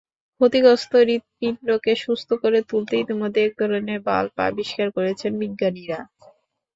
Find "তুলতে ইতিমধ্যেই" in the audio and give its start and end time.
2.69-3.47